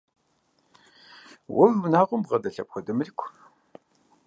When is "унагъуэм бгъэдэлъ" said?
1.87-2.59